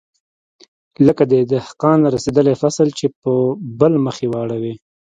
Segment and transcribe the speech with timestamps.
[1.05, 3.31] لکه د دهقان رسېدلى فصل چې په
[3.79, 4.73] بل مخ يې واړوې.